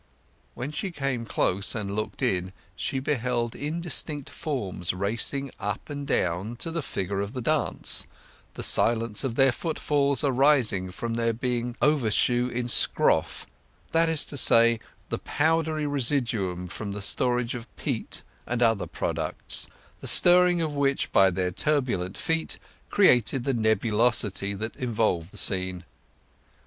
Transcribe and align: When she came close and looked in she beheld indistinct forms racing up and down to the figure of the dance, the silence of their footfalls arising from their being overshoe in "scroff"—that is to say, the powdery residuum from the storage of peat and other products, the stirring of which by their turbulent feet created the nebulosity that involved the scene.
When 0.55 0.71
she 0.71 0.89
came 0.89 1.27
close 1.27 1.75
and 1.75 1.95
looked 1.95 2.23
in 2.23 2.53
she 2.75 2.97
beheld 2.97 3.53
indistinct 3.55 4.31
forms 4.31 4.95
racing 4.95 5.51
up 5.59 5.91
and 5.91 6.07
down 6.07 6.55
to 6.55 6.71
the 6.71 6.81
figure 6.81 7.21
of 7.21 7.33
the 7.33 7.39
dance, 7.41 8.07
the 8.55 8.63
silence 8.63 9.23
of 9.23 9.35
their 9.35 9.51
footfalls 9.51 10.23
arising 10.23 10.89
from 10.89 11.13
their 11.13 11.33
being 11.33 11.77
overshoe 11.83 12.47
in 12.49 12.65
"scroff"—that 12.67 14.09
is 14.09 14.25
to 14.25 14.37
say, 14.37 14.79
the 15.09 15.19
powdery 15.19 15.85
residuum 15.85 16.65
from 16.67 16.93
the 16.93 17.01
storage 17.03 17.53
of 17.53 17.67
peat 17.75 18.23
and 18.47 18.63
other 18.63 18.87
products, 18.87 19.67
the 19.99 20.07
stirring 20.07 20.63
of 20.63 20.73
which 20.73 21.11
by 21.11 21.29
their 21.29 21.51
turbulent 21.51 22.17
feet 22.17 22.57
created 22.89 23.43
the 23.43 23.53
nebulosity 23.53 24.55
that 24.55 24.75
involved 24.77 25.29
the 25.29 25.37
scene. 25.37 25.85